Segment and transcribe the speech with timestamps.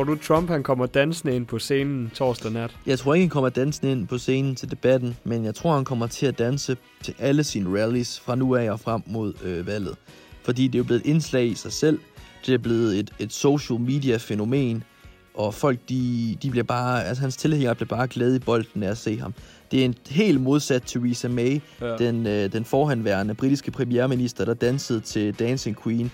[0.00, 2.76] tror du, Trump han kommer dansende ind på scenen torsdag nat?
[2.86, 5.84] Jeg tror ikke, han kommer dansende ind på scenen til debatten, men jeg tror, han
[5.84, 9.66] kommer til at danse til alle sine rallies fra nu af og frem mod øh,
[9.66, 9.96] valget.
[10.44, 11.98] Fordi det er jo blevet et indslag i sig selv.
[12.46, 14.84] Det er blevet et, et social media fænomen,
[15.34, 18.90] og folk, de, de bliver bare, altså hans tilhængere bliver bare glade i bolden af
[18.90, 19.34] at se ham.
[19.70, 21.96] Det er en helt modsat Theresa May, ja.
[21.96, 26.10] den, øh, den forhandværende britiske premierminister, der dansede til Dancing Queen,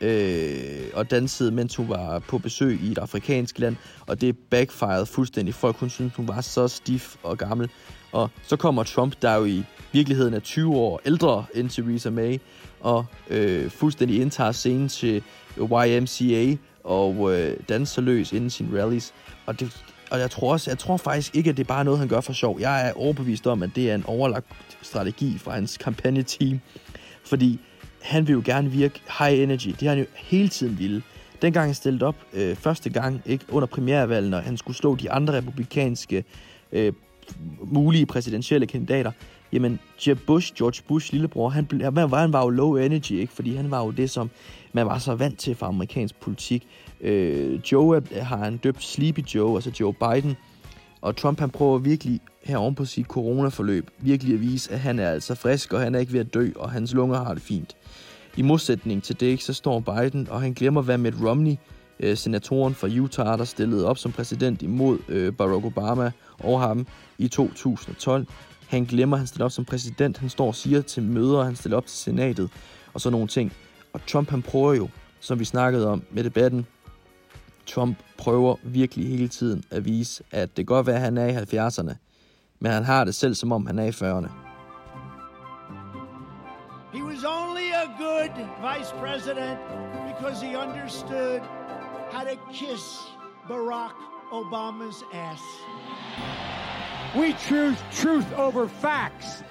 [0.00, 5.06] øh, og dansede, mens hun var på besøg i et afrikansk land, og det backfired
[5.06, 5.54] fuldstændig.
[5.54, 7.70] Folk hun synes, hun var så stif og gammel.
[8.12, 12.38] Og så kommer Trump, der jo i virkeligheden er 20 år ældre end Theresa May,
[12.80, 15.22] og øh, fuldstændig indtager scenen til
[15.58, 19.14] YMCA og øh, danser løs inden sine rallies.
[19.46, 21.98] Og, det, og jeg tror også, jeg tror faktisk ikke, at det er bare noget,
[21.98, 22.60] han gør for sjov.
[22.60, 24.46] Jeg er overbevist om, at det er en overlagt
[24.82, 26.60] strategi fra hans kampagneteam.
[27.24, 27.60] Fordi
[28.06, 29.68] han vil jo gerne virke high energy.
[29.68, 31.02] Det har han jo hele tiden ville.
[31.42, 35.10] Dengang han stillede op øh, første gang ikke under primærvalget, når han skulle slå de
[35.10, 36.24] andre republikanske
[36.72, 36.92] øh,
[37.64, 39.12] mulige præsidentielle kandidater,
[39.52, 43.32] jamen Jeb Bush, George Bush lillebror, han, han, var, han var jo low energy, ikke?
[43.32, 44.30] fordi han var jo det, som
[44.72, 46.66] man var så vant til fra amerikansk politik.
[47.00, 50.36] Øh, Joe har han døbt Sleepy Joe, altså Joe Biden,
[51.06, 54.98] og Trump han prøver virkelig her oven på sit coronaforløb, virkelig at vise, at han
[54.98, 57.42] er altså frisk, og han er ikke ved at dø, og hans lunger har det
[57.42, 57.76] fint.
[58.36, 61.56] I modsætning til det, så står Biden, og han glemmer, hvad Mitt Romney,
[62.00, 66.86] øh, senatoren fra Utah, der stillede op som præsident imod øh, Barack Obama og ham
[67.18, 68.26] i 2012.
[68.68, 70.18] Han glemmer, at han stiller op som præsident.
[70.18, 72.50] Han står og siger til møder, han stiller op til senatet
[72.94, 73.52] og sådan nogle ting.
[73.92, 74.88] Og Trump, han prøver jo,
[75.20, 76.66] som vi snakkede om med debatten,
[77.66, 81.36] Trump prøver virkelig hele tiden at vise, at det godt være, at han er i
[81.36, 81.94] 70'erne,
[82.60, 84.28] men han har det selv, som om han er i 40'erne.
[86.92, 88.30] He was only a good
[88.62, 89.58] vice president
[90.12, 91.40] because he understood
[92.10, 92.82] how to kiss
[93.48, 93.94] Barack
[94.32, 95.42] Obama's ass.
[97.14, 99.42] We choose truth over facts.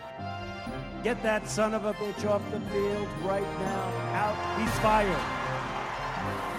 [1.04, 3.84] Get that son of a bitch off the field right now.
[4.22, 4.36] Out.
[4.60, 5.22] He's fired.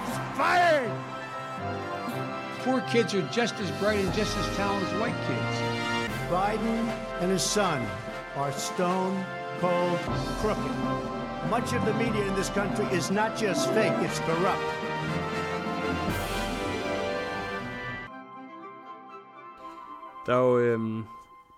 [0.06, 1.15] He's fired!
[2.64, 5.54] Poor kids are just as bright and just as talented as white kids.
[6.30, 6.80] Biden
[7.20, 7.80] and his son
[8.36, 9.24] are stone
[9.60, 9.98] cold
[10.40, 10.76] crooked.
[11.50, 14.66] Much of the media in this country is not just fake, it's corrupt.
[20.26, 20.78] Der er jo, øh,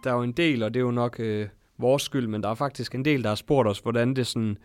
[0.05, 1.49] der er jo en del, og det er jo nok øh,
[1.79, 4.59] vores skyld, men der er faktisk en del, der har spurgt os, hvordan det sådan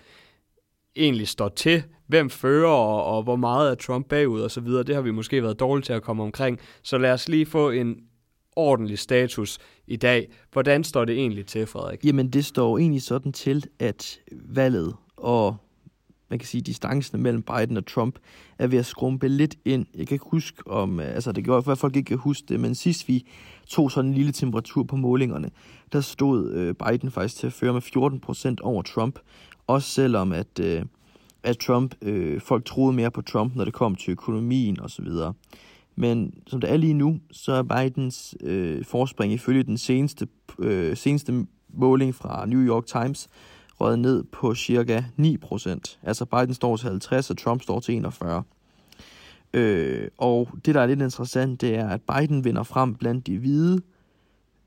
[0.95, 4.83] egentlig står til, hvem fører, og, og hvor meget er Trump bagud og så videre.
[4.83, 6.59] Det har vi måske været dårlige til at komme omkring.
[6.83, 7.95] Så lad os lige få en
[8.55, 10.29] ordentlig status i dag.
[10.51, 12.05] Hvordan står det egentlig til, Frederik?
[12.05, 15.57] Jamen, det står egentlig sådan til, at valget og
[16.29, 18.19] man kan sige, distancen mellem Biden og Trump
[18.59, 19.85] er ved at skrumpe lidt ind.
[19.95, 22.45] Jeg kan ikke huske om, øh, altså det gjorde i hvert fald ikke kan huske
[22.49, 23.27] det, men sidst vi
[23.67, 25.51] tog sådan en lille temperatur på målingerne,
[25.91, 29.19] der stod øh, Biden faktisk til at føre med 14 procent over Trump.
[29.67, 30.85] Også selvom at, øh,
[31.43, 35.07] at Trump, øh, folk troede mere på Trump, når det kom til økonomien osv.
[35.95, 40.27] Men som det er lige nu, så er Bidens øh, forspring ifølge den seneste,
[40.59, 43.29] øh, seneste måling fra New York Times
[43.79, 45.99] røget ned på cirka 9%.
[46.03, 48.43] Altså Biden står til 50, og Trump står til 41.
[49.53, 53.37] Øh, og det, der er lidt interessant, det er, at Biden vinder frem blandt de
[53.37, 53.81] hvide,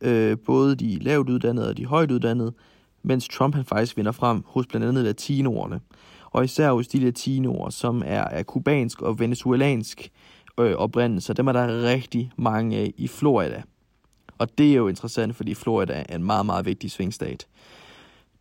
[0.01, 2.53] øh, både de lavt uddannede og de højt uddannede,
[3.07, 5.81] mens Trump han faktisk vinder frem hos blandt andet latinoerne.
[6.31, 10.11] Og især hos de latinoer, som er af kubansk og venezuelansk
[10.61, 13.63] øh, oprindelse, dem er der rigtig mange af i Florida.
[14.39, 17.47] Og det er jo interessant, fordi Florida er en meget, meget vigtig svingstat.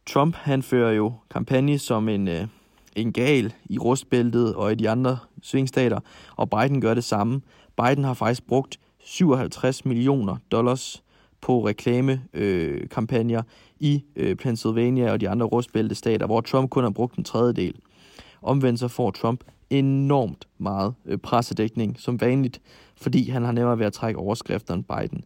[0.05, 2.47] Trump han fører jo kampagne som en, øh,
[2.95, 5.99] en gal i rustbæltet og i de andre svingstater,
[6.35, 7.41] og Biden gør det samme.
[7.83, 11.03] Biden har faktisk brugt 57 millioner dollars
[11.45, 13.43] på reklamekampagner øh,
[13.79, 17.75] i øh, Pennsylvania og de andre rustbæltestater, hvor Trump kun har brugt en tredjedel.
[18.41, 22.61] Omvendt så får Trump enormt meget øh, pressedækning, som vanligt,
[22.97, 25.23] fordi han har nemmere ved at trække overskrifter end Biden.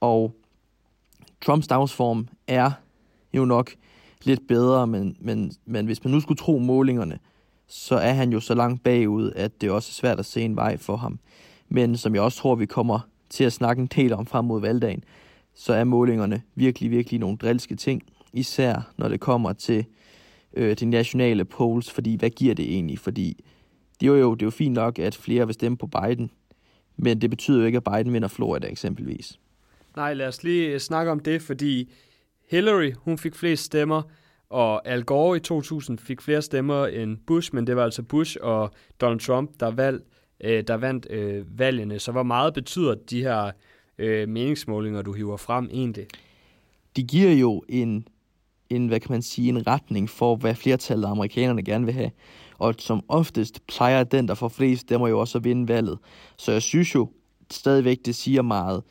[0.00, 0.34] Og
[1.44, 2.70] Trumps dagsform er
[3.34, 3.70] jo nok
[4.22, 7.18] lidt bedre, men, men, men hvis man nu skulle tro målingerne,
[7.66, 10.56] så er han jo så langt bagud, at det også er svært at se en
[10.56, 11.18] vej for ham.
[11.68, 13.00] Men som jeg også tror, vi kommer
[13.30, 15.04] til at snakke en del om frem mod valgdagen,
[15.58, 18.02] så er målingerne virkelig, virkelig nogle drilske ting,
[18.32, 19.84] især når det kommer til
[20.54, 22.98] øh, de nationale polls, fordi hvad giver det egentlig?
[22.98, 23.44] Fordi
[24.00, 26.30] det er, jo, det er jo fint nok, at flere vil stemme på Biden,
[26.96, 29.38] men det betyder jo ikke, at Biden vinder Florida eksempelvis.
[29.96, 31.92] Nej, lad os lige øh, snakke om det, fordi
[32.50, 34.02] Hillary, hun fik flest stemmer,
[34.50, 38.36] og Al Gore i 2000 fik flere stemmer end Bush, men det var altså Bush
[38.42, 38.70] og
[39.00, 40.02] Donald Trump, der valg,
[40.44, 41.98] øh, der vandt øh, valgene.
[41.98, 43.50] Så hvor meget betyder de her
[43.98, 46.06] øh, meningsmålinger, du hiver frem egentlig?
[46.96, 48.08] De giver jo en,
[48.70, 52.10] en, hvad kan man sige, en retning for, hvad flertallet af amerikanerne gerne vil have.
[52.58, 55.98] Og som oftest plejer den, der får flest stemmer jo også at vinde valget.
[56.36, 57.10] Så jeg synes jo
[57.50, 58.82] stadigvæk, det siger meget.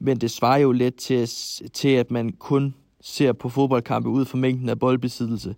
[0.00, 1.28] Men det svarer jo lidt til,
[1.72, 5.54] til at man kun ser på fodboldkampe ud fra mængden af boldbesiddelse.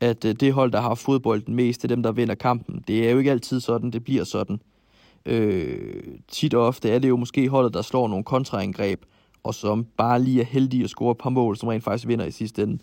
[0.00, 2.84] At øh, det hold, der har fodbolden mest, det er dem, der vinder kampen.
[2.88, 4.60] Det er jo ikke altid sådan, det bliver sådan.
[5.26, 9.04] Øh, tit og ofte er det jo måske holdet, der slår nogle kontraangreb,
[9.42, 12.24] og som bare lige er heldige at score et par mål, som rent faktisk vinder
[12.24, 12.78] i sidste ende.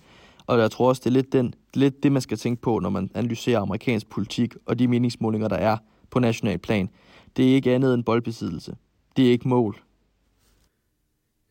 [0.48, 2.90] Og jeg tror også, det er lidt, den, lidt det, man skal tænke på, når
[2.90, 5.78] man analyserer amerikansk politik og de meningsmålinger, der er
[6.10, 6.90] på national plan.
[7.38, 8.76] Det er ikke andet end boldbesiddelse.
[9.18, 9.76] Det er ikke mål.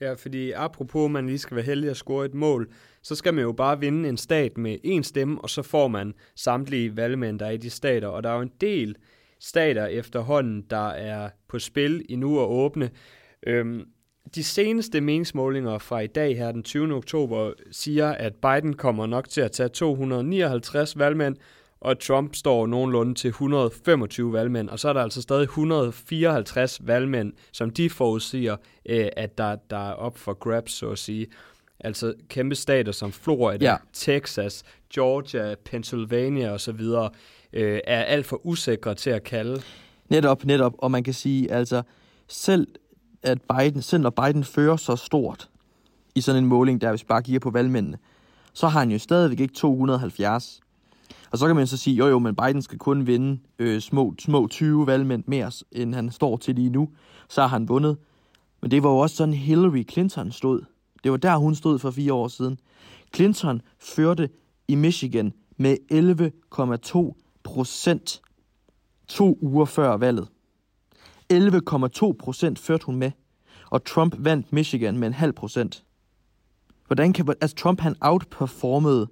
[0.01, 2.69] Ja, fordi apropos, man lige skal være heldig at score et mål,
[3.03, 6.15] så skal man jo bare vinde en stat med én stemme, og så får man
[6.35, 8.09] samtlige valgmænd, der er i de stater.
[8.09, 8.97] Og der er jo en del
[9.41, 12.91] stater efterhånden, der er på spil i nu og åbne.
[13.47, 13.85] Øhm,
[14.35, 16.95] de seneste meningsmålinger fra i dag her den 20.
[16.95, 21.37] oktober siger, at Biden kommer nok til at tage 259 valgmænd,
[21.81, 27.33] og Trump står nogenlunde til 125 valgmænd, og så er der altså stadig 154 valgmænd,
[27.53, 28.57] som de forudsiger,
[28.89, 31.27] øh, at der, der er op for grabs, så at sige.
[31.81, 33.77] Altså kæmpe stater som Florida, ja.
[33.93, 34.65] Texas,
[34.95, 36.81] Georgia, Pennsylvania osv.,
[37.53, 39.63] øh, er alt for usikre til at kalde.
[40.09, 41.83] Netop, netop, og man kan sige, altså
[42.29, 42.67] selv
[43.23, 45.49] at Biden, selv når Biden fører så stort
[46.15, 47.99] i sådan en måling, der hvis bare giver på valgmændene,
[48.53, 50.61] så har han jo stadigvæk ikke 270.
[51.31, 54.15] Og så kan man så sige, jo jo, men Biden skal kun vinde øh, små,
[54.19, 56.89] små 20 valgmænd mere, end han står til lige nu.
[57.29, 57.97] Så har han vundet.
[58.63, 60.61] Men det var jo også sådan, Hillary Clinton stod.
[61.05, 62.59] Det var der, hun stod for fire år siden.
[63.15, 64.29] Clinton førte
[64.69, 68.23] i Michigan med 11,2 procent
[69.09, 70.29] to uger før valget.
[71.33, 73.11] 11,2 procent førte hun med,
[73.71, 75.85] og Trump vandt Michigan med en halv procent.
[76.87, 79.09] Hvordan kan, altså Trump han outperformede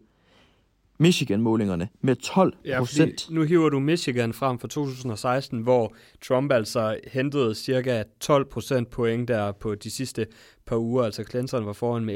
[0.98, 3.30] Michigan-målingerne med 12 procent.
[3.30, 8.90] Ja, nu hiver du Michigan frem for 2016, hvor Trump altså hentede cirka 12 procent
[8.90, 10.26] point der på de sidste
[10.66, 11.04] par uger.
[11.04, 12.14] Altså Clinton var foran med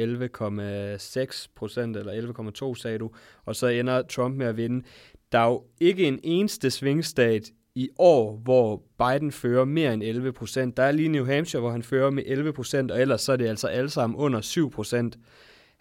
[1.19, 3.11] 11,6 procent, eller 11,2 sagde du,
[3.45, 4.85] og så ender Trump med at vinde.
[5.33, 10.33] Der er jo ikke en eneste svingstat i år, hvor Biden fører mere end 11
[10.33, 10.77] procent.
[10.77, 13.37] Der er lige New Hampshire, hvor han fører med 11 procent, og ellers så er
[13.37, 15.19] det altså alle sammen under 7 procent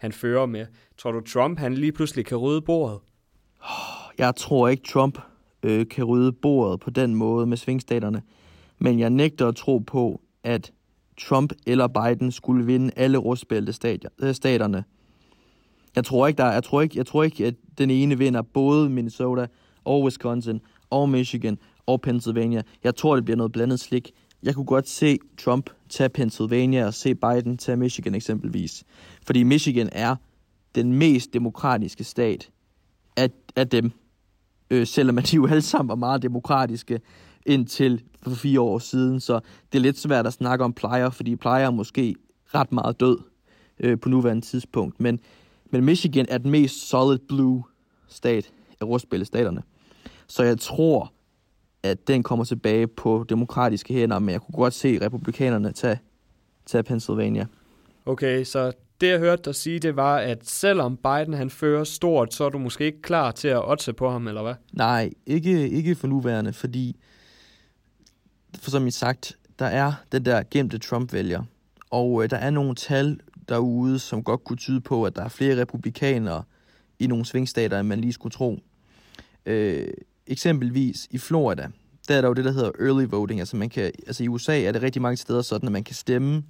[0.00, 0.66] han fører med.
[0.98, 2.98] Tror du, Trump han lige pludselig kan rydde bordet?
[4.18, 5.18] Jeg tror ikke, Trump
[5.62, 8.22] øh, kan rydde bordet på den måde med svingstaterne.
[8.78, 10.72] Men jeg nægter at tro på, at
[11.20, 14.78] Trump eller Biden skulle vinde alle rustbæltestaterne.
[14.78, 14.84] Øh,
[15.96, 18.90] jeg tror ikke, der, jeg tror ikke, jeg tror ikke, at den ene vinder både
[18.90, 19.46] Minnesota
[19.84, 20.60] og Wisconsin
[20.90, 22.62] og Michigan og Pennsylvania.
[22.84, 24.10] Jeg tror, det bliver noget blandet slik.
[24.42, 28.84] Jeg kunne godt se Trump tage Pennsylvania og se Biden tage Michigan eksempelvis.
[29.30, 30.16] Fordi Michigan er
[30.74, 32.50] den mest demokratiske stat
[33.16, 33.92] af, af dem.
[34.70, 37.00] Øh, selvom de jo alle sammen var meget demokratiske
[37.46, 39.20] indtil for fire år siden.
[39.20, 39.40] Så
[39.72, 42.14] det er lidt svært at snakke om plejer, fordi plejer er måske
[42.54, 43.18] ret meget død
[43.80, 45.00] øh, på nuværende tidspunkt.
[45.00, 45.20] Men,
[45.70, 47.64] men Michigan er den mest solid blue
[48.08, 49.62] stat af rustspillestaterne.
[50.26, 51.12] Så jeg tror,
[51.82, 55.98] at den kommer tilbage på demokratiske hænder, men jeg kunne godt se republikanerne tage,
[56.66, 57.46] tage Pennsylvania.
[58.06, 62.34] Okay, så det jeg hørte dig sige, det var, at selvom Biden han fører stort,
[62.34, 64.54] så er du måske ikke klar til at otse på ham, eller hvad?
[64.72, 66.96] Nej, ikke, ikke for nuværende, fordi,
[68.58, 71.42] for som I sagt, der er den der gemte Trump-vælger,
[71.90, 75.28] og øh, der er nogle tal derude, som godt kunne tyde på, at der er
[75.28, 76.42] flere republikanere
[76.98, 78.58] i nogle svingstater, end man lige skulle tro.
[79.46, 79.88] Øh,
[80.26, 81.68] eksempelvis i Florida,
[82.08, 83.40] der er der jo det, der hedder early voting.
[83.40, 85.94] Altså, man kan, altså i USA er det rigtig mange steder sådan, at man kan
[85.94, 86.42] stemme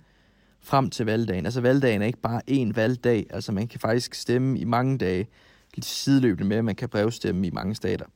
[0.63, 1.45] frem til valgdagen.
[1.45, 5.27] Altså valgdagen er ikke bare én valgdag, altså man kan faktisk stemme i mange dage,
[5.75, 8.07] lidt sideløbende med, at man kan brevstemme i mange stater.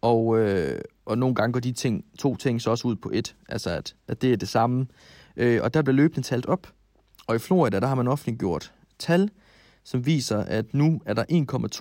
[0.00, 3.36] Og, øh, og nogle gange går de ting, to ting så også ud på et,
[3.48, 4.86] altså at, at det er det samme.
[5.36, 6.72] Øh, og der bliver løbende talt op.
[7.26, 9.30] Og i Florida, der har man offentliggjort tal,
[9.84, 11.24] som viser, at nu er der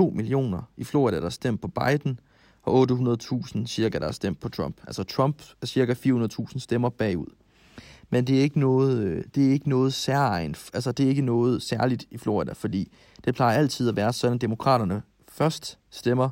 [0.09, 2.19] 1,2 millioner i Florida, der stemt på Biden,
[2.63, 4.77] og 800.000 cirka, der har stemt på Trump.
[4.87, 7.27] Altså Trump er cirka 400.000 stemmer bagud.
[8.09, 11.21] Men det er ikke noget, øh, det er ikke noget særligt, altså det er ikke
[11.21, 12.91] noget særligt i Florida, fordi
[13.25, 16.29] det plejer altid at være sådan, at demokraterne først stemmer,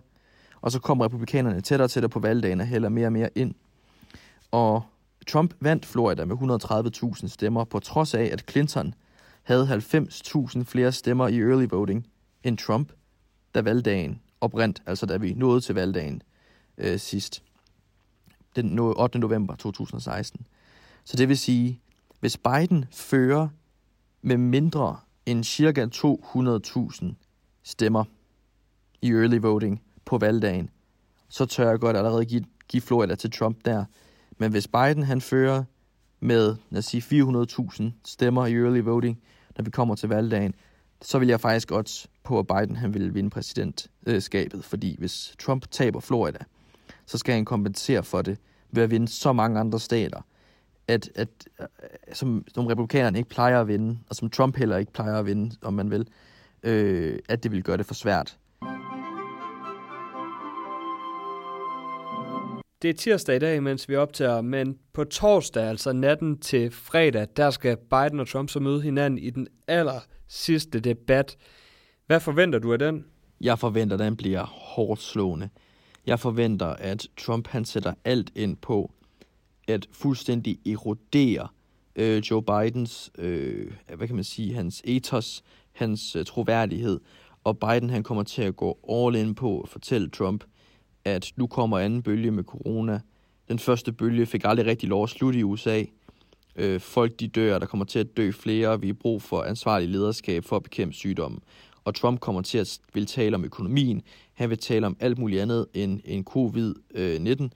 [0.61, 3.53] og så kommer republikanerne tættere og tættere på valgdagen og hælder mere og mere ind.
[4.51, 4.83] Og
[5.27, 6.35] Trump vandt Florida med
[7.15, 8.93] 130.000 stemmer, på trods af, at Clinton
[9.43, 12.07] havde 90.000 flere stemmer i early voting
[12.43, 12.91] end Trump,
[13.55, 16.21] da valgdagen oprent, altså da vi nåede til valgdagen
[16.77, 17.43] øh, sidst.
[18.55, 19.19] den 8.
[19.19, 20.47] november 2016.
[21.03, 21.79] Så det vil sige,
[22.19, 23.47] hvis Biden fører
[24.21, 27.05] med mindre end cirka 200.000
[27.63, 28.03] stemmer
[29.01, 30.69] i early voting på valgdagen,
[31.29, 33.85] så tør jeg godt allerede give, give Florida til Trump der.
[34.37, 35.63] Men hvis Biden han fører
[36.19, 39.19] med lad os sige 400.000 stemmer i early voting,
[39.57, 40.53] når vi kommer til valgdagen,
[41.01, 45.71] så vil jeg faktisk godt på, at Biden han vil vinde præsidentskabet, fordi hvis Trump
[45.71, 46.39] taber Florida,
[47.05, 48.37] så skal han kompensere for det
[48.71, 50.21] ved at vinde så mange andre stater,
[50.87, 51.29] at, at
[52.13, 55.55] som, som republikanerne ikke plejer at vinde, og som Trump heller ikke plejer at vinde,
[55.61, 56.07] om man vil,
[56.63, 58.37] øh, at det vil gøre det for svært.
[62.81, 67.27] Det er tirsdag i dag, mens vi optager, men på torsdag, altså natten til fredag,
[67.37, 71.37] der skal Biden og Trump så møde hinanden i den aller sidste debat.
[72.07, 73.05] Hvad forventer du af den?
[73.41, 75.49] Jeg forventer, at den bliver hårdt slående.
[76.05, 78.91] Jeg forventer, at Trump han sætter alt ind på
[79.67, 81.47] at fuldstændig erodere
[81.95, 86.99] øh, Joe Bidens, øh, hvad kan man sige, hans ethos, hans øh, troværdighed.
[87.43, 90.43] Og Biden han kommer til at gå all in på at fortælle Trump,
[91.05, 92.99] at nu kommer anden bølge med corona.
[93.47, 95.83] Den første bølge fik aldrig rigtig lov at slutte i USA.
[96.55, 98.81] Øh, folk de dør, der kommer til at dø flere.
[98.81, 101.39] Vi har brug for ansvarlig lederskab for at bekæmpe sygdommen.
[101.85, 104.01] Og Trump kommer til at vil tale om økonomien.
[104.33, 107.43] Han vil tale om alt muligt andet end, end covid-19.
[107.43, 107.49] Øh,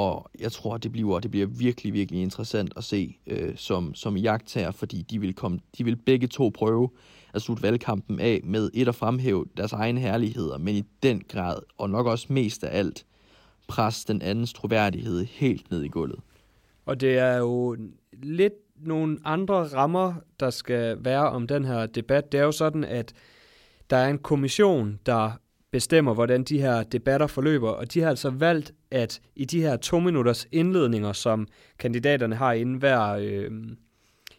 [0.00, 4.16] og jeg tror, det bliver, det bliver virkelig, virkelig interessant at se øh, som, som
[4.16, 6.90] jagttager, fordi de vil, komme, de vil begge to prøve
[7.34, 11.58] at slutte valgkampen af med et at fremhæve deres egne herligheder, men i den grad,
[11.78, 13.06] og nok også mest af alt,
[13.68, 16.20] presse den andens troværdighed helt ned i gulvet.
[16.86, 17.76] Og det er jo
[18.22, 22.32] lidt nogle andre rammer, der skal være om den her debat.
[22.32, 23.12] Det er jo sådan, at
[23.90, 25.30] der er en kommission, der
[25.70, 29.76] bestemmer, hvordan de her debatter forløber, og de har altså valgt, at i de her
[29.76, 31.46] to minutters indledninger, som
[31.78, 33.50] kandidaterne har inden hver, øh,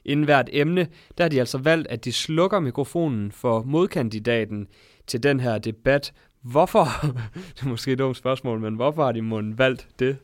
[0.06, 4.68] inden hvert emne, der har de altså valgt, at de slukker mikrofonen for modkandidaten
[5.08, 6.14] til den her debat.
[6.42, 6.88] Hvorfor?
[7.56, 10.18] det er måske et dumt spørgsmål, men hvorfor har de måden valgt det?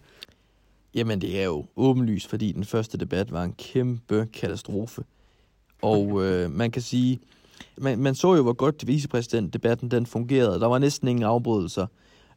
[0.95, 5.03] Jamen, det er jo åbenlyst, fordi den første debat var en kæmpe katastrofe.
[5.81, 7.19] Og øh, man kan sige,
[7.77, 10.59] man, man så jo, hvor godt vicepræsidentdebatten den fungerede.
[10.59, 11.87] Der var næsten ingen afbrydelser.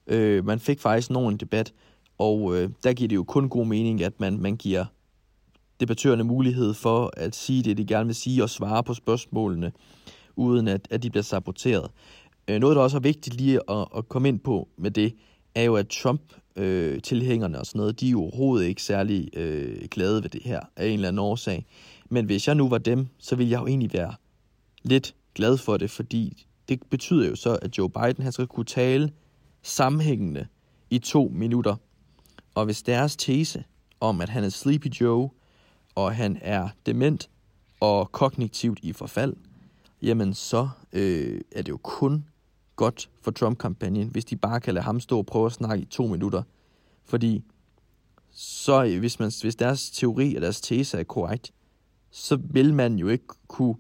[0.07, 1.73] Øh, man fik faktisk nogen debat,
[2.19, 4.85] og øh, der giver det jo kun god mening, at man, man giver
[5.81, 9.73] debattørerne mulighed for at sige det, de gerne vil sige, og svare på spørgsmålene,
[10.37, 11.91] uden at, at de bliver saboteret.
[12.49, 15.15] Øh, noget, der også er vigtigt lige at, at komme ind på med det,
[15.55, 19.89] er jo, at Trump-tilhængerne øh, og sådan noget, de er jo overhovedet ikke særlig øh,
[19.91, 21.67] glade ved det her, af en eller anden årsag.
[22.11, 24.15] Men hvis jeg nu var dem, så ville jeg jo egentlig være
[24.83, 28.67] lidt glad for det, fordi det betyder jo så, at Joe Biden han skal kunne
[28.67, 29.13] tale
[29.63, 30.47] sammenhængende
[30.91, 31.77] i to minutter.
[32.55, 33.65] Og hvis deres tese
[34.01, 35.31] om, at han er Sleepy Joe,
[35.95, 37.31] og han er dement
[37.81, 39.37] og kognitivt i forfald,
[40.03, 42.25] jamen så øh, er det jo kun
[42.77, 45.87] godt for Trump-kampagnen, hvis de bare kan lade ham stå og prøve at snakke i
[45.87, 46.43] to minutter.
[47.05, 47.43] Fordi
[48.31, 51.53] så øh, hvis, man, hvis deres teori og deres tese er korrekt,
[52.11, 53.75] så vil man jo ikke kunne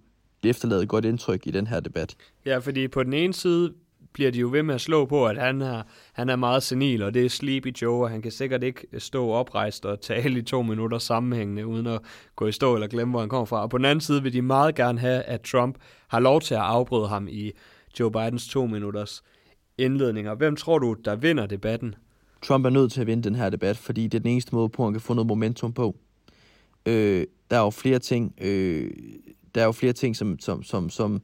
[0.48, 2.14] efterlade et godt indtryk i den her debat.
[2.46, 3.72] Ja, fordi på den ene side
[4.12, 5.82] bliver de jo ved med at slå på, at han er,
[6.12, 9.28] han er meget senil, og det er Sleepy Joe, og han kan sikkert ikke stå
[9.28, 12.00] oprejst og tale i to minutter sammenhængende, uden at
[12.36, 13.62] gå i stå eller glemme, hvor han kommer fra.
[13.62, 15.78] Og på den anden side vil de meget gerne have, at Trump
[16.08, 17.52] har lov til at afbryde ham i
[18.00, 19.22] Joe Bidens to minutters
[19.78, 20.34] indledninger.
[20.34, 21.94] Hvem tror du, der vinder debatten?
[22.42, 24.68] Trump er nødt til at vinde den her debat, fordi det er den eneste måde,
[24.68, 25.96] på han kan få noget momentum på.
[26.86, 28.90] Øh, der er jo flere ting, øh,
[29.54, 31.22] der er jo flere ting, som, som, som, som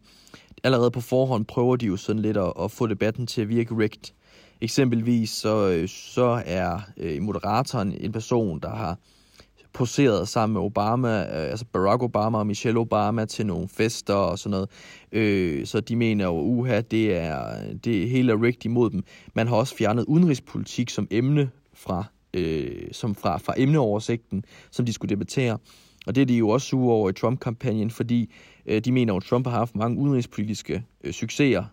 [0.65, 3.79] allerede på forhånd prøver de jo sådan lidt at, at få debatten til at virke
[3.79, 4.15] rigt.
[4.61, 8.99] Eksempelvis så, øh, så er øh, moderatoren en person, der har
[9.73, 14.39] poseret sammen med Obama, øh, altså Barack Obama og Michelle Obama til nogle fester og
[14.39, 14.69] sådan noget.
[15.13, 19.05] Øh, så de mener jo, uha, det er, det er helt imod dem.
[19.35, 22.05] Man har også fjernet udenrigspolitik som emne fra,
[22.35, 25.59] øh, som fra, fra emneoversigten, som de skulle debattere.
[26.07, 28.35] Og det er de jo også sure over i Trump-kampagnen, fordi
[28.67, 31.65] øh, de mener, at Trump har haft mange udenrigspolitiske øh, succeser.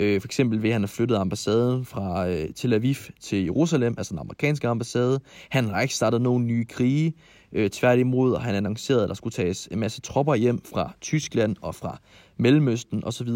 [0.00, 3.94] Øh, for eksempel ved, at han har flyttet ambassaden fra øh, Tel Aviv til Jerusalem,
[3.98, 5.20] altså den amerikanske ambassade.
[5.50, 7.14] Han har ikke startet nogen nye krige.
[7.52, 11.56] Øh, tværtimod har han annonceret, at der skulle tages en masse tropper hjem fra Tyskland
[11.60, 11.98] og fra
[12.36, 13.28] Mellemøsten osv.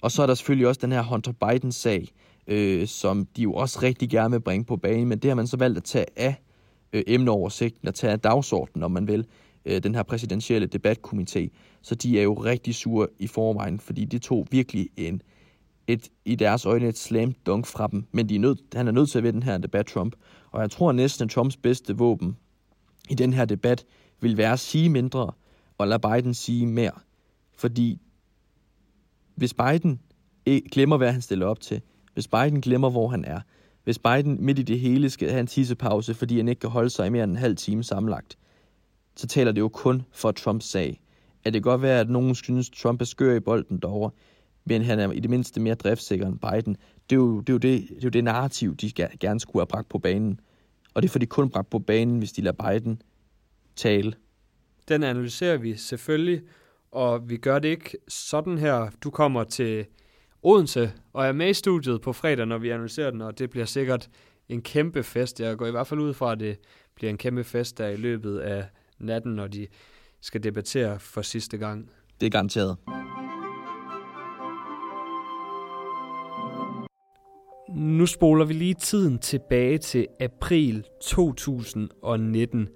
[0.00, 2.08] Og så er der selvfølgelig også den her Hunter Biden-sag,
[2.46, 5.46] øh, som de jo også rigtig gerne vil bringe på banen, men det har man
[5.46, 6.34] så valgt at tage af
[6.92, 9.26] øh, emneoversigten, at tage af dagsordenen, om man vil
[9.66, 11.48] øh, den her præsidentielle debatkomité.
[11.82, 15.22] Så de er jo rigtig sure i forvejen, fordi de tog virkelig en,
[15.86, 18.04] et, i deres øjne et slam dunk fra dem.
[18.12, 20.16] Men de er nødt, han er nødt til at vinde den her debat, Trump.
[20.50, 22.36] Og jeg tror næsten, at Trumps bedste våben
[23.10, 23.84] i den her debat
[24.20, 25.32] vil være at sige mindre
[25.78, 26.92] og lade Biden sige mere.
[27.56, 28.00] Fordi
[29.34, 30.00] hvis Biden
[30.72, 31.80] glemmer, hvad han stiller op til,
[32.14, 33.40] hvis Biden glemmer, hvor han er,
[33.84, 36.90] hvis Biden midt i det hele skal have en tissepause, fordi han ikke kan holde
[36.90, 38.38] sig i mere end en halv time sammenlagt,
[39.16, 41.00] så taler det jo kun for Trumps sag.
[41.44, 44.10] At det kan godt være, at nogen synes, Trump er skør i bolden derovre,
[44.64, 46.76] men han er i det mindste mere driftsikker end Biden.
[47.10, 49.60] Det er jo det, er jo det, det, er jo det narrativ, de gerne skulle
[49.60, 50.40] have bragt på banen.
[50.94, 53.02] Og det får de kun bragt på banen, hvis de lader Biden
[53.76, 54.12] tale.
[54.88, 56.42] Den analyserer vi selvfølgelig,
[56.90, 58.90] og vi gør det ikke sådan her.
[59.04, 59.86] Du kommer til
[60.42, 63.66] Odense og er med i studiet på fredag, når vi analyserer den, og det bliver
[63.66, 64.08] sikkert
[64.48, 65.40] en kæmpe fest.
[65.40, 66.58] Jeg går i hvert fald ud fra, at det
[66.94, 68.64] bliver en kæmpe fest der i løbet af
[68.98, 69.66] natten, når de
[70.20, 71.90] skal debattere for sidste gang.
[72.20, 72.76] Det er garanteret.
[77.68, 82.68] Nu spoler vi lige tiden tilbage til april 2019.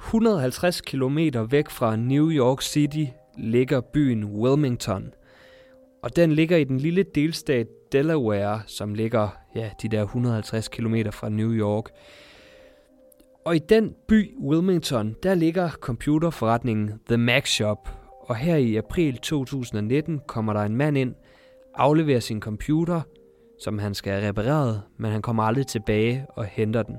[0.00, 1.18] 150 km
[1.50, 3.04] væk fra New York City
[3.38, 5.14] ligger byen Wilmington.
[6.02, 10.94] Og den ligger i den lille delstat Delaware, som ligger ja, de der 150 km
[11.10, 11.90] fra New York.
[13.46, 17.88] Og i den by, Wilmington, der ligger computerforretningen The Mac Shop.
[18.20, 21.14] Og her i april 2019 kommer der en mand ind,
[21.74, 23.00] afleverer sin computer,
[23.60, 26.96] som han skal have repareret, men han kommer aldrig tilbage og henter den.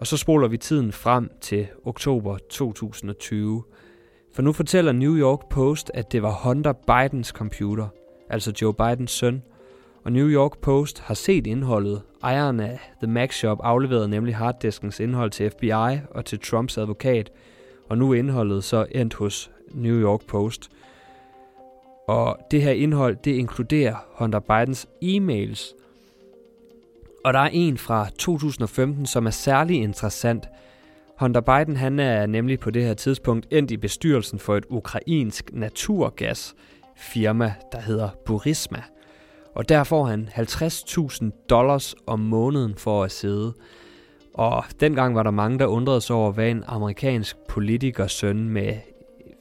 [0.00, 3.64] Og så spoler vi tiden frem til oktober 2020.
[4.34, 7.88] For nu fortæller New York Post, at det var Hunter Bidens computer,
[8.30, 9.42] altså Joe Bidens søn.
[10.04, 12.02] Og New York Post har set indholdet.
[12.22, 17.30] Ejeren af The Mac Shop afleverede nemlig harddiskens indhold til FBI og til Trumps advokat.
[17.88, 20.70] Og nu er indholdet så endt hos New York Post.
[22.08, 25.74] Og det her indhold, det inkluderer Hunter Bidens e-mails.
[27.24, 30.48] Og der er en fra 2015, som er særlig interessant.
[31.18, 35.50] Hunter Biden han er nemlig på det her tidspunkt endt i bestyrelsen for et ukrainsk
[35.52, 38.82] naturgasfirma, der hedder Burisma.
[39.54, 43.54] Og der får han 50.000 dollars om måneden for at sidde.
[44.34, 48.76] Og dengang var der mange, der undrede sig over, hvad en amerikansk politikers søn med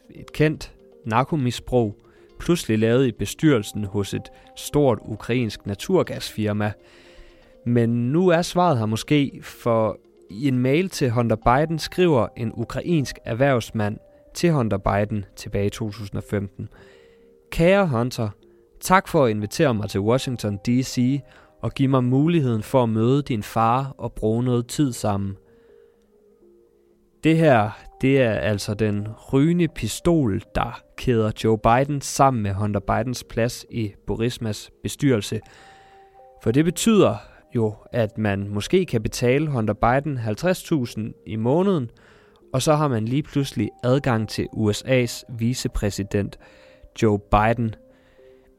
[0.10, 0.74] et kendt
[1.06, 2.00] narkomisbrug
[2.40, 6.72] pludselig lavede i bestyrelsen hos et stort ukrainsk naturgasfirma.
[7.66, 9.98] Men nu er svaret her måske, for
[10.30, 13.98] i en mail til Hunter Biden skriver en ukrainsk erhvervsmand
[14.34, 16.70] til Hunter Biden tilbage i 2015.
[17.52, 18.30] Kære Hunter,
[18.84, 21.22] tak for at invitere mig til Washington D.C.
[21.62, 25.38] og give mig muligheden for at møde din far og bruge noget tid sammen.
[27.24, 27.70] Det her,
[28.02, 33.66] det er altså den rygende pistol, der kæder Joe Biden sammen med Hunter Bidens plads
[33.70, 35.40] i Burismas bestyrelse.
[36.44, 37.16] For det betyder
[37.56, 41.90] jo, at man måske kan betale Hunter Biden 50.000 i måneden,
[42.54, 46.38] og så har man lige pludselig adgang til USA's vicepræsident
[47.02, 47.76] Joe Biden.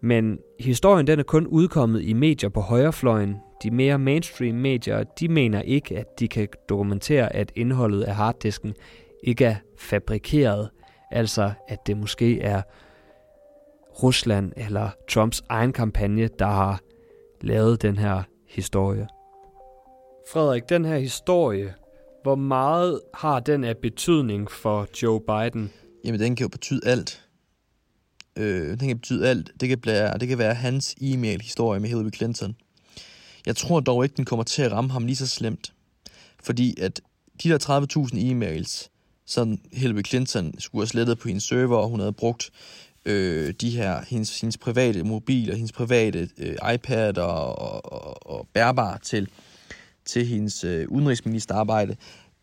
[0.04, 3.36] Men historien den er kun udkommet i medier på højrefløjen.
[3.62, 8.74] De mere mainstream medier, de mener ikke, at de kan dokumentere, at indholdet af harddisken
[9.22, 10.70] ikke er fabrikeret.
[11.10, 12.62] Altså, at det måske er
[14.02, 16.80] Rusland eller Trumps egen kampagne, der har
[17.40, 19.08] lavet den her historie.
[20.32, 21.74] Frederik, den her historie,
[22.22, 25.72] hvor meget har den af betydning for Joe Biden?
[26.04, 27.23] Jamen, den kan jo betyde alt.
[28.36, 29.50] Øh, den kan betyde alt.
[29.60, 32.56] Det kan, blære, det kan være hans e-mail-historie med Hillary Clinton.
[33.46, 35.72] Jeg tror dog ikke, den kommer til at ramme ham lige så slemt.
[36.42, 37.00] Fordi at
[37.42, 37.58] de der
[38.08, 38.88] 30.000 e-mails,
[39.26, 42.50] som Hillary Clinton skulle have slettet på hendes server, og hun havde brugt
[43.04, 48.48] øh, de her, hendes, hendes private mobil og hendes private øh, iPad og, og, og
[48.52, 49.28] bærbar til,
[50.04, 51.96] til hendes øh, udenrigsministerarbejde.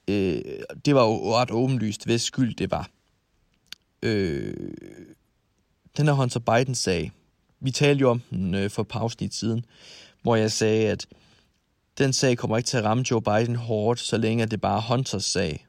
[0.07, 0.41] Øh,
[0.85, 2.89] det var jo ret åbenlyst, hvis skyld det var.
[4.03, 4.53] Øh,
[5.97, 7.11] den her Hunter Biden-sag,
[7.59, 9.65] vi talte jo om den øh, for pausen i tiden,
[10.21, 11.07] hvor jeg sagde, at
[11.97, 14.81] den sag kommer ikke til at ramme Joe Biden hårdt, så længe det bare er
[14.81, 15.67] Hunters sag,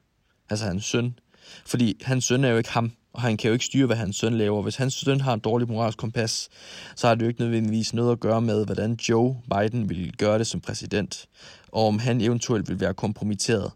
[0.49, 1.19] altså hans søn.
[1.65, 4.15] Fordi hans søn er jo ikke ham og han kan jo ikke styre, hvad hans
[4.15, 4.61] søn laver.
[4.61, 6.49] Hvis hans søn har en dårlig moralsk kompas,
[6.95, 10.39] så har det jo ikke nødvendigvis noget at gøre med, hvordan Joe Biden vil gøre
[10.39, 11.25] det som præsident,
[11.71, 13.71] og om han eventuelt vil være kompromitteret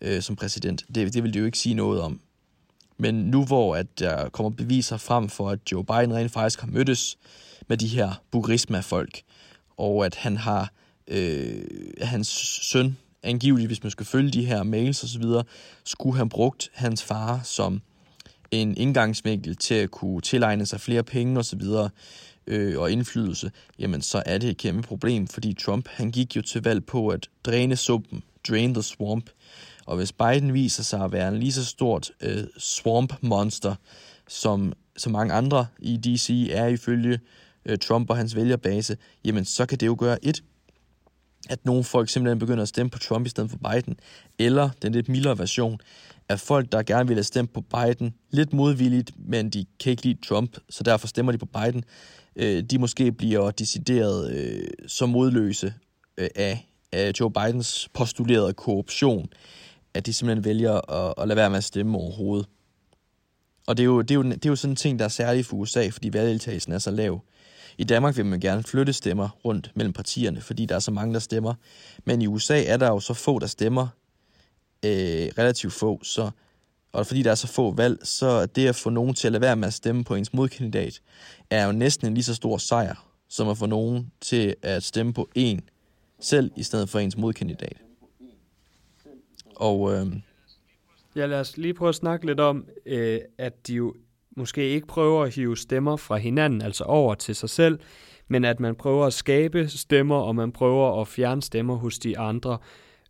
[0.00, 0.84] øh, som præsident.
[0.94, 2.20] Det, det vil det jo ikke sige noget om.
[2.98, 6.68] Men nu hvor at der kommer beviser frem for, at Joe Biden rent faktisk har
[6.68, 7.18] mødtes
[7.68, 9.22] med de her Burisma-folk,
[9.76, 10.72] og at han har
[11.08, 11.64] øh,
[12.00, 12.28] hans
[12.62, 15.24] søn, angiveligt hvis man skal følge de her mails osv.,
[15.84, 17.82] skulle han brugt hans far som
[18.50, 21.62] en indgangsvinkel til at kunne tilegne sig flere penge osv.,
[22.46, 26.42] øh, og indflydelse, jamen så er det et kæmpe problem, fordi Trump han gik jo
[26.42, 29.30] til valg på at dræne sumpen, drain the swamp,
[29.86, 33.74] og hvis Biden viser sig at være en lige så stort øh, swamp monster,
[34.28, 37.20] som så mange andre i DC er ifølge
[37.66, 40.42] øh, Trump og hans vælgerbase, jamen så kan det jo gøre et,
[41.50, 43.96] at nogle folk simpelthen begynder at stemme på Trump i stedet for Biden,
[44.38, 45.80] eller den lidt mildere version,
[46.28, 50.02] at folk, der gerne vil have stemt på Biden, lidt modvilligt, men de kan ikke
[50.02, 51.84] lide Trump, så derfor stemmer de på Biden,
[52.36, 55.74] øh, de måske bliver decideret øh, så modløse
[56.18, 59.28] øh, af, af Joe Bidens postulerede korruption,
[59.94, 62.46] at de simpelthen vælger at, at lade være med at stemme overhovedet.
[63.66, 65.08] Og det er, jo, det, er jo, det er jo sådan en ting, der er
[65.08, 67.20] særligt for USA, fordi valgdeltagelsen er så lav.
[67.78, 71.14] I Danmark vil man gerne flytte stemmer rundt mellem partierne, fordi der er så mange,
[71.14, 71.54] der stemmer.
[72.04, 73.88] Men i USA er der jo så få, der stemmer,
[74.84, 76.30] øh, relativt få, så,
[76.92, 79.40] og fordi der er så få valg, så det at få nogen til at lade
[79.40, 81.00] være med at stemme på ens modkandidat,
[81.50, 85.12] er jo næsten en lige så stor sejr, som at få nogen til at stemme
[85.12, 85.60] på en
[86.20, 87.76] selv, i stedet for ens modkandidat.
[89.56, 90.06] Og øh,
[91.16, 93.94] Ja, lad os lige prøve at snakke lidt om, øh, at de jo
[94.36, 97.78] måske ikke prøver at hive stemmer fra hinanden, altså over til sig selv,
[98.28, 102.18] men at man prøver at skabe stemmer, og man prøver at fjerne stemmer hos de
[102.18, 102.58] andre.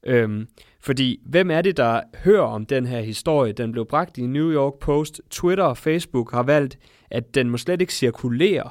[0.06, 0.48] Øhm,
[0.80, 3.52] fordi hvem er det, der hører om den her historie?
[3.52, 5.20] Den blev bragt i New York Post.
[5.30, 6.78] Twitter og Facebook har valgt,
[7.10, 8.70] at den må slet ikke cirkulere.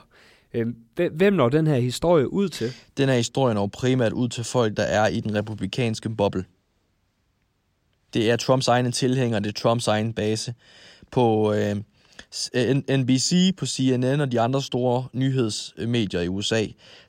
[0.54, 0.76] Øhm,
[1.12, 2.72] hvem når den her historie ud til?
[2.98, 6.46] Den her historie når primært ud til folk, der er i den republikanske boble.
[8.14, 10.54] Det er Trumps egne tilhængere, det er Trumps egen base.
[11.12, 11.76] På øh,
[12.54, 16.66] øh NBC, på CNN og de andre store nyhedsmedier i USA,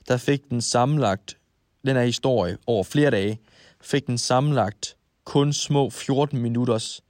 [0.07, 1.37] der fik den sammenlagt,
[1.85, 3.39] den her historie over flere dage,
[3.81, 7.01] fik den sammenlagt kun små 14 minutters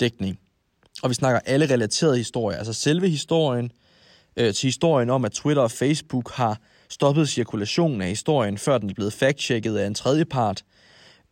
[0.00, 0.38] dækning.
[1.02, 3.72] Og vi snakker alle relaterede historier, altså selve historien
[4.36, 8.90] øh, til historien om, at Twitter og Facebook har stoppet cirkulationen af historien, før den
[8.90, 10.64] er blevet fact-checket af en tredje part.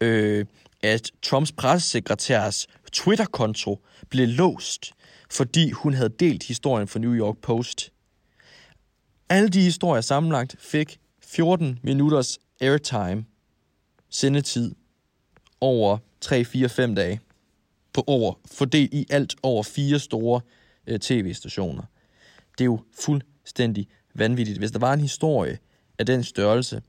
[0.01, 0.47] Øh,
[0.85, 4.93] at Trumps pressesekretærs Twitter-konto blev låst,
[5.31, 7.93] fordi hun havde delt historien for New York Post.
[9.29, 13.25] Alle de historier sammenlagt fik 14 minutters airtime,
[14.11, 14.75] sendetid,
[15.61, 17.21] over 3, 4, 5 dage.
[17.93, 20.41] På over, fordelt i alt over fire store
[20.87, 21.83] øh, tv-stationer.
[22.59, 24.59] Det er jo fuldstændig vanvittigt.
[24.59, 25.59] Hvis der var en historie
[25.99, 26.83] af den størrelse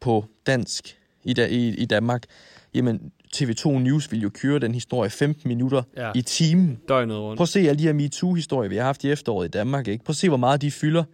[0.00, 2.26] på dansk i, da, i, i Danmark,
[2.74, 6.12] jamen TV2 News vil jo køre den historie 15 minutter ja.
[6.14, 6.78] i timen.
[6.88, 7.36] Døgnet rundt.
[7.36, 9.88] Prøv at se alle de her MeToo-historier, vi har haft i efteråret i Danmark.
[9.88, 10.04] Ikke?
[10.04, 11.04] Prøv at se, hvor meget de fylder.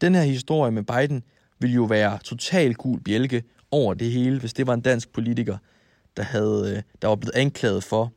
[0.00, 1.22] Den her historie med Biden
[1.58, 5.58] vil jo være total gul bjælke over det hele, hvis det var en dansk politiker,
[6.16, 8.12] der, havde, øh, der var blevet anklaget for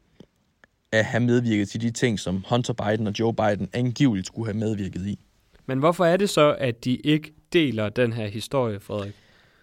[0.92, 4.60] at have medvirket til de ting, som Hunter Biden og Joe Biden angiveligt skulle have
[4.60, 5.20] medvirket i.
[5.66, 9.14] Men hvorfor er det så, at de ikke deler den her historie, Frederik?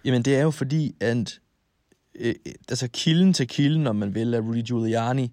[0.05, 1.41] Jamen det er jo fordi, at
[2.15, 5.31] Øh, øh, altså kilden til kilden, om man vil, er Rudy Giuliani,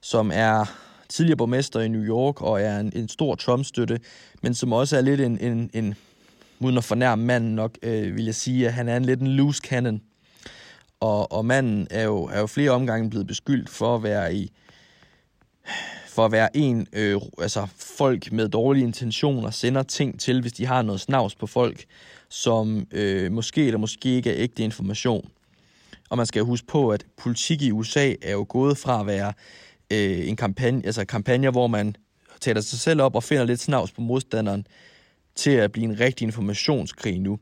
[0.00, 0.64] som er
[1.08, 4.00] tidligere borgmester i New York og er en, en stor Trump-støtte,
[4.42, 5.94] men som også er lidt en, en, en
[6.60, 9.26] uden at fornærme manden nok, øh, vil jeg sige, at han er en lidt en
[9.26, 10.00] loose cannon.
[11.00, 14.52] Og, og manden er jo, er jo flere omgange blevet beskyldt for at være i
[16.06, 20.66] for at være en, øh, altså folk med dårlige intentioner sender ting til, hvis de
[20.66, 21.84] har noget snavs på folk,
[22.28, 25.28] som øh, måske eller måske ikke er ægte information.
[26.08, 29.32] Og man skal huske på, at politik i USA er jo gået fra at være
[29.92, 31.96] øh, en kampagne, altså kampagne, hvor man
[32.40, 34.66] tager sig selv op og finder lidt snavs på modstanderen,
[35.34, 37.38] til at blive en rigtig informationskrig nu.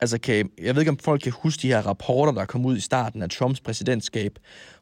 [0.00, 2.76] Altså, kan, jeg ved ikke, om folk kan huske de her rapporter, der kom ud
[2.76, 4.38] i starten af Trumps præsidentskab,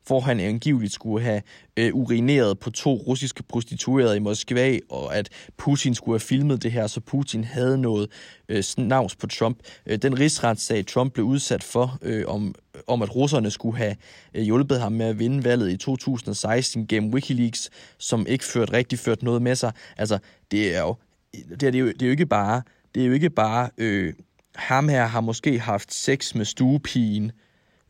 [0.06, 1.42] hvor han angiveligt skulle have
[1.76, 6.72] øh, urineret på to russiske prostituerede i Moskva, og at Putin skulle have filmet det
[6.72, 8.10] her, så Putin havde noget
[8.48, 9.58] øh, snavs på Trump.
[9.86, 12.54] Øh, den rigsretssag, Trump blev udsat for, øh, om,
[12.86, 13.96] om at russerne skulle have
[14.34, 18.98] øh, hjulpet ham med at vinde valget i 2016 gennem Wikileaks, som ikke ført rigtig
[18.98, 19.72] ført noget med sig.
[19.96, 20.18] Altså,
[20.50, 20.94] det er jo,
[21.32, 22.62] det er, det er jo, det er jo ikke bare,
[22.94, 24.12] det er jo ikke bare øh,
[24.56, 27.32] ham her har måske haft sex med stuepigen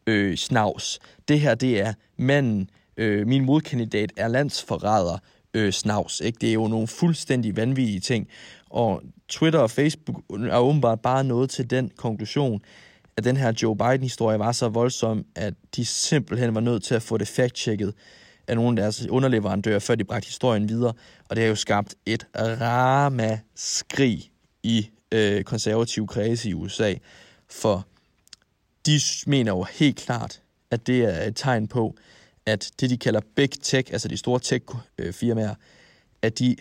[0.06, 0.98] øh, snavs.
[1.28, 5.18] Det her, det er manden, øh, min modkandidat er landsforræder
[5.54, 6.20] øh, snavs.
[6.20, 6.38] Ikke?
[6.40, 8.28] Det er jo nogle fuldstændig vanvittige ting.
[8.70, 10.16] Og Twitter og Facebook
[10.50, 12.60] er åbenbart bare nået til den konklusion,
[13.16, 17.02] at den her Joe Biden-historie var så voldsom, at de simpelthen var nødt til at
[17.02, 17.92] få det fact-checket
[18.48, 20.92] af nogle af deres underleverandører, før de bragte historien videre.
[21.28, 24.30] Og det har jo skabt et ramaskrig
[24.62, 26.94] i øh, konservative kredse i USA,
[27.50, 27.86] for
[28.86, 31.94] de mener jo helt klart, at det er et tegn på,
[32.46, 35.56] at det, de kalder big tech, altså de store tech-firmaer, øh,
[36.22, 36.56] at de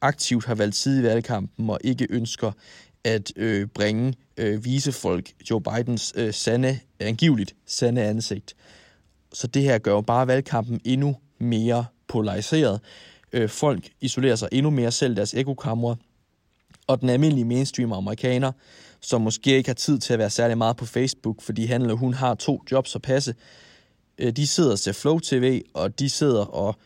[0.00, 2.52] aktivt har valgt side i valgkampen og ikke ønsker
[3.04, 8.56] at øh, bringe øh, visefolk Joe Bidens øh, sande, angiveligt sande ansigt.
[9.32, 12.80] Så det her gør jo bare valgkampen endnu mere polariseret.
[13.32, 15.96] Øh, folk isolerer sig endnu mere selv deres ekokamre,
[16.86, 18.52] og den almindelige mainstream amerikaner,
[19.00, 21.94] som måske ikke har tid til at være særlig meget på Facebook, fordi han eller
[21.94, 23.34] hun har to jobs at passe,
[24.18, 26.76] øh, de sidder og ser Flow TV, og de sidder og,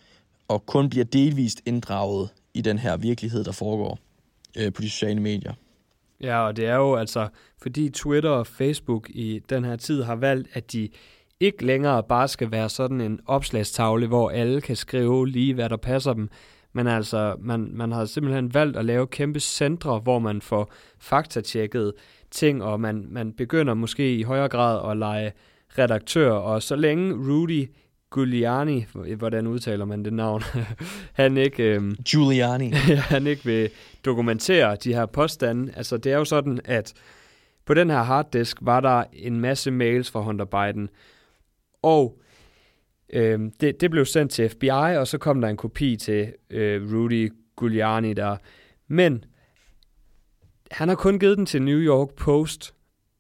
[0.48, 3.98] og kun bliver delvist inddraget i den her virkelighed, der foregår
[4.56, 5.52] øh, på de sociale medier.
[6.20, 7.28] Ja, og det er jo altså,
[7.62, 10.88] fordi Twitter og Facebook i den her tid har valgt, at de
[11.40, 15.76] ikke længere bare skal være sådan en opslagstavle, hvor alle kan skrive lige, hvad der
[15.76, 16.30] passer dem,
[16.78, 21.92] men altså, man, man har simpelthen valgt at lave kæmpe centre, hvor man får faktatjekket
[22.30, 25.32] ting, og man, man begynder måske i højere grad at lege
[25.78, 27.68] redaktør, og så længe Rudy
[28.14, 28.86] Giuliani,
[29.16, 30.42] hvordan udtaler man det navn,
[31.12, 31.62] han ikke...
[31.62, 32.70] Øhm, Giuliani.
[33.14, 33.70] han ikke vil
[34.04, 35.72] dokumentere de her påstande.
[35.76, 36.92] Altså, det er jo sådan, at
[37.64, 40.88] på den her harddisk var der en masse mails fra Hunter Biden,
[41.82, 42.18] og
[43.12, 46.94] Øh, det, det blev sendt til FBI, og så kom der en kopi til øh,
[46.94, 48.36] Rudy Giuliani der.
[48.88, 49.24] Men
[50.70, 52.74] han har kun givet den til New York Post,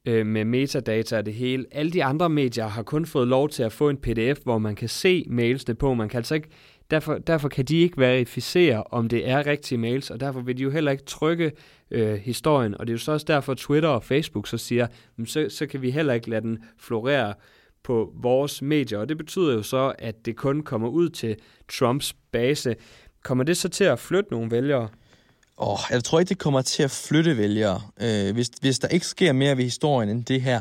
[0.08, 1.66] øh, med metadata og det hele.
[1.70, 4.74] Alle de andre medier har kun fået lov til at få en pdf, hvor man
[4.74, 5.94] kan se mailsene på.
[5.94, 6.48] Man kan altså ikke,
[6.90, 10.62] derfor, derfor kan de ikke verificere, om det er rigtige mails, og derfor vil de
[10.62, 11.52] jo heller ikke trykke
[11.90, 12.74] øh, historien.
[12.80, 14.86] Og det er jo så også derfor, Twitter og Facebook så siger,
[15.26, 17.34] så, så kan vi heller ikke lade den florere
[17.82, 18.98] på vores medier.
[18.98, 21.36] Og det betyder jo så, at det kun kommer ud til
[21.78, 22.76] Trumps base.
[23.24, 24.88] Kommer det så til at flytte nogle vælgere?
[25.56, 27.80] Oh, jeg tror ikke, det kommer til at flytte vælgere.
[28.00, 30.60] Øh, hvis, hvis der ikke sker mere ved historien end det her,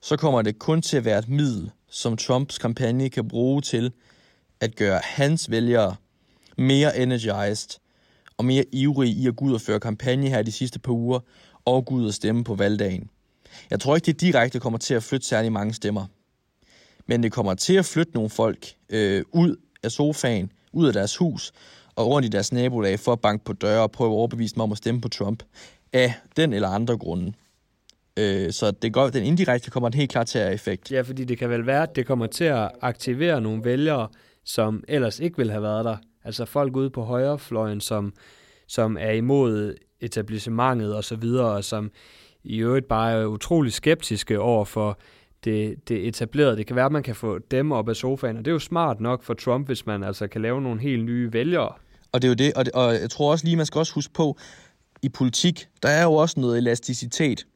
[0.00, 3.92] så kommer det kun til at være et middel, som Trumps kampagne kan bruge til
[4.60, 5.96] at gøre hans vælgere
[6.58, 7.80] mere energized
[8.36, 11.20] og mere ivrige i at gå ud og føre kampagne her de sidste par uger
[11.64, 13.10] og gå ud og stemme på valgdagen.
[13.70, 16.06] Jeg tror ikke, det direkte kommer til at flytte særlig mange stemmer.
[17.06, 21.16] Men det kommer til at flytte nogle folk øh, ud af sofaen, ud af deres
[21.16, 21.52] hus,
[21.96, 24.64] og rundt i deres nabolag for at banke på døre og prøve at overbevise mig
[24.64, 25.42] om at stemme på Trump
[25.92, 27.32] af den eller andre grunde.
[28.18, 30.92] Øh, så det går, den indirekte kommer den helt klart til at have effekt.
[30.92, 34.08] Ja, fordi det kan vel være, at det kommer til at aktivere nogle vælgere,
[34.44, 35.96] som ellers ikke ville have været der.
[36.24, 38.12] Altså folk ude på højrefløjen, som,
[38.68, 41.90] som er imod etablissementet og så videre, og som
[42.44, 44.98] i øvrigt bare er utrolig skeptiske over for
[45.44, 46.56] det, det etablerede.
[46.56, 48.58] Det kan være, at man kan få dem op af sofaen, og det er jo
[48.58, 51.72] smart nok for Trump, hvis man altså kan lave nogle helt nye vælgere.
[52.12, 53.94] Og det er jo det, og, det, og jeg tror også lige, man skal også
[53.94, 54.38] huske på,
[55.02, 57.46] i politik, der er jo også noget elasticitet.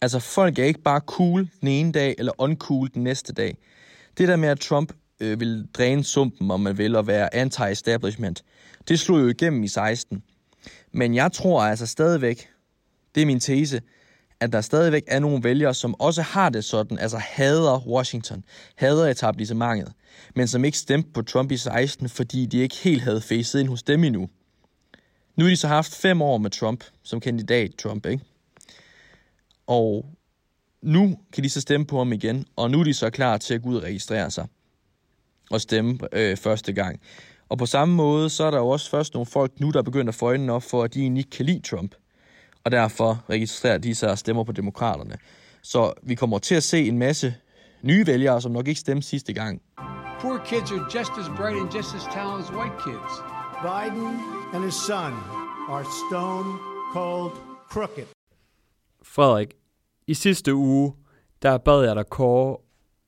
[0.00, 3.56] Altså folk er ikke bare cool den ene dag, eller uncool den næste dag.
[4.18, 8.42] Det der med, at Trump øh, vil dræne sumpen, om man vil, og være anti-establishment,
[8.88, 10.22] det slog jo igennem i 16.
[10.92, 12.48] Men jeg tror altså stadigvæk,
[13.14, 13.80] det er min tese,
[14.40, 18.44] at der stadigvæk er nogle vælgere, som også har det sådan, altså hader Washington,
[18.76, 19.92] hader etablissementet,
[20.34, 23.68] men som ikke stemte på Trump i 16, fordi de ikke helt havde facet ind
[23.68, 24.28] hos dem endnu.
[25.36, 28.24] Nu har de så haft fem år med Trump som kandidat Trump, ikke?
[29.66, 30.06] Og
[30.82, 33.54] nu kan de så stemme på ham igen, og nu er de så klar til
[33.54, 34.46] at gå ud og registrere sig
[35.50, 37.00] og stemme øh, første gang.
[37.48, 40.08] Og på samme måde, så er der jo også først nogle folk nu, der begynder
[40.08, 41.94] at få øjnene op for, at de egentlig ikke kan lide Trump
[42.66, 45.16] og derfor registrerer de sig og stemmer på demokraterne.
[45.62, 47.34] Så vi kommer til at se en masse
[47.82, 49.62] nye vælgere, som nok ikke stemte sidste gang.
[50.20, 53.12] Poor kids are just as bright and just as talented as white kids.
[53.62, 54.08] Biden
[54.54, 55.12] and his son
[55.68, 56.58] are stone
[56.92, 57.32] cold
[57.70, 58.06] crooked.
[59.02, 59.54] Frederik,
[60.06, 60.94] i sidste uge,
[61.42, 62.56] der bad jeg dig kåre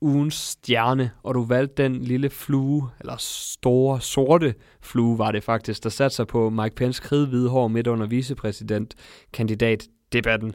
[0.00, 5.84] ugens stjerne, og du valgte den lille flue, eller store, sorte flue var det faktisk,
[5.84, 10.54] der satte sig på Mike Pence kridhvide hår midt under vicepræsidentkandidat debatten.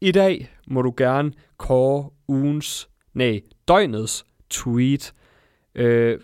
[0.00, 5.14] I dag må du gerne kåre ugens, nej, døgnets tweet.
[5.74, 6.18] Øh,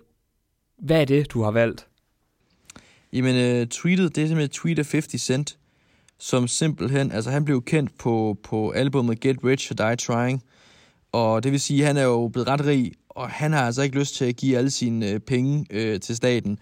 [0.78, 1.88] hvad er det, du har valgt?
[3.12, 5.58] Jamen, uh, tweetet, det er simpelthen tweet af 50 Cent,
[6.18, 10.42] som simpelthen, altså han blev kendt på, på albumet Get Rich or Die Trying,
[11.14, 13.82] og det vil sige, at han er jo blevet ret rig, og han har altså
[13.82, 16.58] ikke lyst til at give alle sine øh, penge øh, til staten.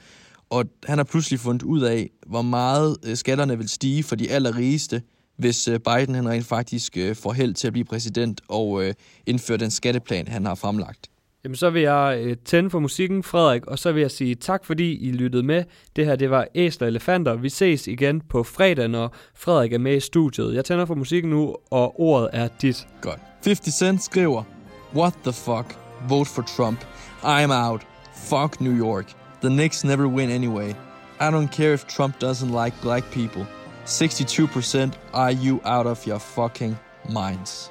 [0.50, 4.30] Og han har pludselig fundet ud af, hvor meget øh, skatterne vil stige for de
[4.30, 5.02] allerrigeste,
[5.36, 8.94] hvis øh, Biden han rent faktisk øh, får held til at blive præsident og øh,
[9.26, 11.08] indføre den skatteplan, han har fremlagt.
[11.44, 14.64] Jamen, så vil jeg øh, tænde for musikken, Frederik, og så vil jeg sige tak,
[14.64, 15.64] fordi I lyttede med.
[15.96, 17.34] Det her, det var Æsler Elefanter.
[17.34, 20.54] Vi ses igen på fredag, når Frederik er med i studiet.
[20.54, 22.86] Jeg tænder for musikken nu, og ordet er dit.
[23.00, 23.31] Godt.
[23.42, 24.46] 50 Cent skriver,
[24.92, 25.74] What the fuck?
[26.06, 26.84] Vote for Trump.
[27.24, 27.84] I'm out.
[28.12, 29.06] Fuck New York.
[29.40, 30.76] The Knicks never win anyway.
[31.18, 33.44] I don't care if Trump doesn't like black people.
[33.84, 36.78] 62% are you out of your fucking
[37.08, 37.70] minds.